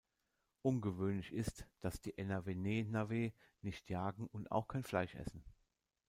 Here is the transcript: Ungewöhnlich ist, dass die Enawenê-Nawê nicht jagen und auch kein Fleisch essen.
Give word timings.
Ungewöhnlich 0.63 1.31
ist, 1.31 1.67
dass 1.79 2.01
die 2.01 2.17
Enawenê-Nawê 2.17 3.33
nicht 3.61 3.87
jagen 3.91 4.25
und 4.25 4.51
auch 4.51 4.67
kein 4.67 4.83
Fleisch 4.83 5.13
essen. 5.13 5.43